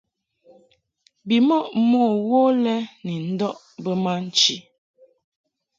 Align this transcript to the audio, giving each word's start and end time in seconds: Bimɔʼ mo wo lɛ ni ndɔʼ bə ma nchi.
Bimɔʼ 1.27 1.65
mo 1.89 2.01
wo 2.29 2.41
lɛ 2.63 2.75
ni 3.05 3.13
ndɔʼ 3.31 3.55
bə 3.83 3.91
ma 4.03 4.13
nchi. 4.25 4.55